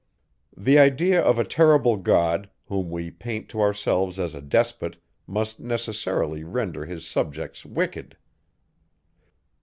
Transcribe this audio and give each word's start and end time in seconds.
The 0.57 0.79
idea 0.79 1.21
of 1.21 1.37
a 1.37 1.43
terrible 1.43 1.95
God, 1.95 2.49
whom 2.65 2.89
we 2.89 3.11
paint 3.11 3.49
to 3.49 3.61
ourselves 3.61 4.19
as 4.19 4.33
a 4.33 4.41
despot, 4.41 4.97
must 5.27 5.59
necessarily 5.59 6.43
render 6.43 6.85
his 6.87 7.05
subjects 7.05 7.67
wicked. 7.67 8.17